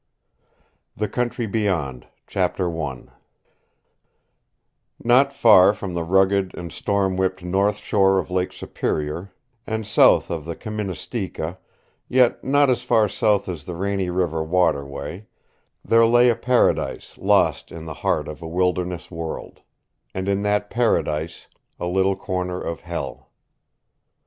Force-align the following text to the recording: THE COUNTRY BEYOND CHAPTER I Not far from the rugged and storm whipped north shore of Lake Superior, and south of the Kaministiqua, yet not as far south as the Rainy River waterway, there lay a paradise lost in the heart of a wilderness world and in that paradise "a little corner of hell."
THE 0.95 1.07
COUNTRY 1.07 1.45
BEYOND 1.45 2.07
CHAPTER 2.25 2.75
I 2.75 3.03
Not 5.03 5.31
far 5.31 5.73
from 5.73 5.93
the 5.93 6.03
rugged 6.03 6.55
and 6.55 6.71
storm 6.71 7.17
whipped 7.17 7.43
north 7.43 7.77
shore 7.77 8.17
of 8.17 8.31
Lake 8.31 8.51
Superior, 8.51 9.31
and 9.67 9.85
south 9.85 10.31
of 10.31 10.43
the 10.45 10.55
Kaministiqua, 10.55 11.59
yet 12.07 12.43
not 12.43 12.71
as 12.71 12.81
far 12.81 13.07
south 13.07 13.47
as 13.47 13.65
the 13.65 13.75
Rainy 13.75 14.09
River 14.09 14.43
waterway, 14.43 15.27
there 15.85 16.07
lay 16.07 16.29
a 16.29 16.35
paradise 16.35 17.15
lost 17.19 17.71
in 17.71 17.85
the 17.85 17.93
heart 18.01 18.27
of 18.27 18.41
a 18.41 18.47
wilderness 18.47 19.11
world 19.11 19.61
and 20.15 20.27
in 20.27 20.41
that 20.41 20.71
paradise 20.71 21.45
"a 21.79 21.85
little 21.85 22.15
corner 22.15 22.59
of 22.59 22.79
hell." 22.81 23.29